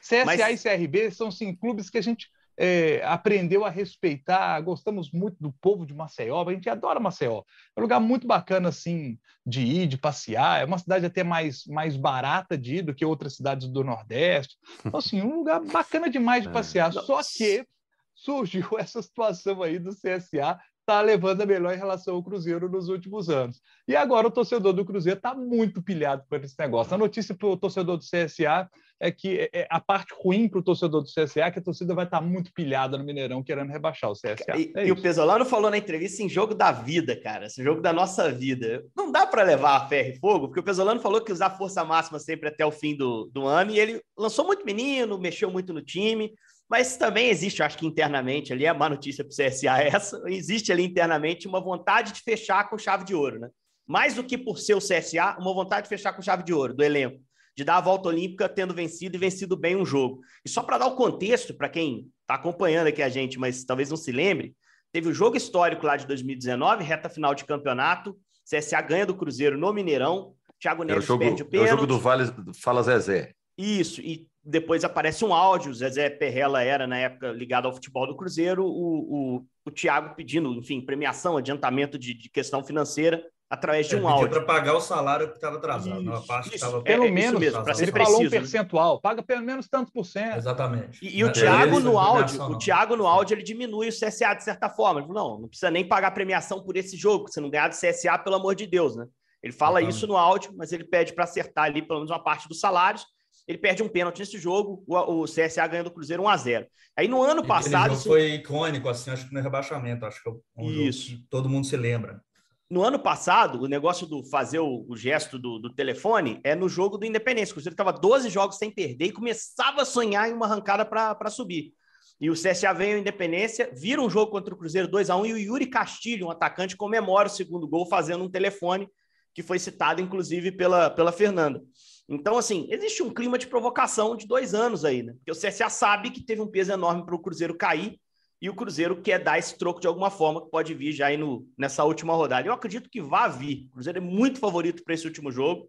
[0.00, 0.64] CSA Mas...
[0.64, 5.52] e CRB são sim clubes que a gente é, aprendeu a respeitar, gostamos muito do
[5.60, 7.42] povo de Maceió, a gente adora Maceió.
[7.76, 11.64] É um lugar muito bacana, assim, de ir, de passear, é uma cidade até mais,
[11.66, 14.56] mais barata de ir do que outras cidades do Nordeste.
[14.84, 16.52] Então, assim, um lugar bacana demais de é.
[16.52, 17.66] passear, só que
[18.14, 22.88] surgiu essa situação aí do CSA está levando a melhor em relação ao Cruzeiro nos
[22.88, 23.60] últimos anos.
[23.88, 26.94] E agora o torcedor do Cruzeiro está muito pilhado por esse negócio.
[26.94, 30.60] A notícia para o torcedor do CSA é que é, é a parte ruim para
[30.60, 33.42] o torcedor do CSA é que a torcida vai estar tá muito pilhada no Mineirão
[33.42, 34.56] querendo rebaixar o CSA.
[34.56, 37.82] E, é e o Pesolano falou na entrevista em jogo da vida, cara, esse jogo
[37.82, 38.84] da nossa vida.
[38.96, 41.84] Não dá para levar a ferro e fogo, porque o Pesolano falou que usar força
[41.84, 45.74] máxima sempre até o fim do, do ano e ele lançou muito menino, mexeu muito
[45.74, 46.32] no time.
[46.68, 49.88] Mas também existe, eu acho que internamente ali, a má notícia para o CSA é
[49.88, 53.48] essa, existe ali internamente uma vontade de fechar com chave de ouro, né?
[53.86, 56.74] Mais do que por ser o CSA, uma vontade de fechar com chave de ouro
[56.74, 57.20] do elenco,
[57.56, 60.20] de dar a volta olímpica tendo vencido e vencido bem um jogo.
[60.44, 63.88] E só para dar o contexto, para quem está acompanhando aqui a gente, mas talvez
[63.88, 64.56] não se lembre,
[64.92, 69.56] teve o jogo histórico lá de 2019, reta final de campeonato, CSA ganha do Cruzeiro
[69.56, 71.68] no Mineirão, Thiago Neves é jogo, perde o pênalti.
[71.68, 72.24] É o jogo do Vale,
[72.54, 73.34] Fala Zezé.
[73.56, 78.06] Isso, e depois aparece um áudio, o Zezé Perrella era, na época, ligado ao futebol
[78.06, 83.88] do Cruzeiro, o, o, o Thiago pedindo, enfim, premiação, adiantamento de, de questão financeira, através
[83.88, 84.28] de é, um áudio.
[84.28, 86.80] para pagar o salário que estava atrasado, isso, a parte isso, estava...
[86.80, 88.12] Pelo é, menos, mesmo, para ser preciso.
[88.14, 90.36] falou um percentual, paga pelo menos tantos por cento.
[90.36, 91.04] Exatamente.
[91.04, 94.44] E, e o Thiago no áudio, o Thiago no áudio, ele diminui o CSA de
[94.44, 95.00] certa forma.
[95.00, 97.74] Ele falou, não, não precisa nem pagar premiação por esse jogo, você não ganhar do
[97.74, 99.06] CSA, pelo amor de Deus, né?
[99.42, 99.96] Ele fala Exatamente.
[99.96, 103.04] isso no áudio, mas ele pede para acertar ali pelo menos uma parte dos salários
[103.46, 106.66] ele perde um pênalti nesse jogo, o, o CSA ganha do Cruzeiro 1 a 0
[106.96, 107.94] Aí no ano passado.
[107.94, 111.18] Isso foi icônico, assim, acho que no rebaixamento, acho que é um isso.
[111.28, 112.20] todo mundo se lembra.
[112.68, 116.68] No ano passado, o negócio do fazer o, o gesto do, do, telefone é no
[116.68, 117.52] jogo do Independência.
[117.52, 121.30] O Cruzeiro estava 12 jogos sem perder e começava a sonhar em uma arrancada para
[121.30, 121.72] subir.
[122.20, 125.26] E o CSA vem ao Independência, vira um jogo contra o Cruzeiro 2 a 1
[125.26, 128.88] e o Yuri Castilho, um atacante, comemora o segundo gol fazendo um telefone
[129.32, 131.62] que foi citado, inclusive, pela, pela Fernanda.
[132.08, 135.14] Então, assim, existe um clima de provocação de dois anos aí, né?
[135.14, 137.98] Porque o CSA sabe que teve um peso enorme para o Cruzeiro cair
[138.40, 141.16] e o Cruzeiro quer dar esse troco de alguma forma, que pode vir já aí
[141.16, 142.46] no, nessa última rodada.
[142.46, 143.66] Eu acredito que vá vir.
[143.68, 145.68] O Cruzeiro é muito favorito para esse último jogo,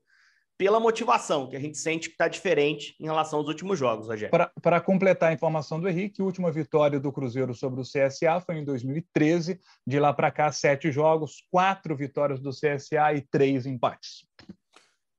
[0.57, 4.31] pela motivação, que a gente sente que está diferente em relação aos últimos jogos, Rogério.
[4.61, 8.57] Para completar a informação do Henrique, a última vitória do Cruzeiro sobre o CSA foi
[8.57, 9.59] em 2013.
[9.85, 14.26] De lá para cá, sete jogos, quatro vitórias do CSA e três empates.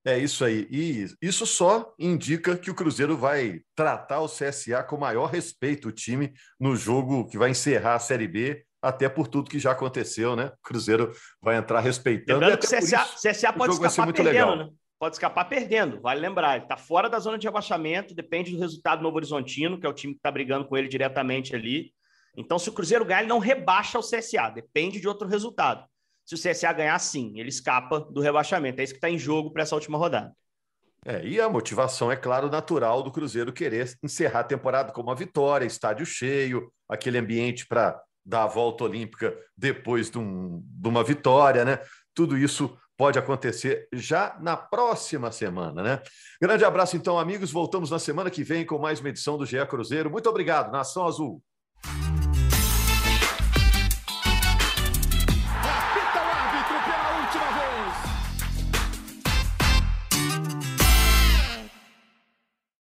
[0.08, 0.66] É isso aí.
[0.70, 5.92] E isso só indica que o Cruzeiro vai tratar o CSA com maior respeito, o
[5.92, 10.34] time, no jogo que vai encerrar a Série B, até por tudo que já aconteceu,
[10.34, 10.46] né?
[10.46, 12.40] O Cruzeiro vai entrar respeitando.
[12.40, 14.56] Lembrando que o CSA, CSA pode escapar perdendo, legal.
[14.56, 14.68] né?
[14.98, 16.56] Pode escapar perdendo, vale lembrar.
[16.56, 19.90] Ele está fora da zona de rebaixamento, depende do resultado do Novo Horizontino, que é
[19.90, 21.92] o time que está brigando com ele diretamente ali.
[22.34, 25.84] Então, se o Cruzeiro ganhar, ele não rebaixa o CSA, depende de outro resultado
[26.28, 28.78] se o CSA ganhar, sim, ele escapa do rebaixamento.
[28.82, 30.30] É isso que está em jogo para essa última rodada.
[31.06, 35.14] É, e a motivação, é claro, natural do Cruzeiro querer encerrar a temporada com uma
[35.14, 41.02] vitória, estádio cheio, aquele ambiente para dar a volta olímpica depois de, um, de uma
[41.02, 41.78] vitória, né?
[42.12, 46.02] Tudo isso pode acontecer já na próxima semana, né?
[46.42, 47.50] Grande abraço, então, amigos.
[47.50, 50.10] Voltamos na semana que vem com mais uma edição do GE Cruzeiro.
[50.10, 51.42] Muito obrigado, Nação Azul.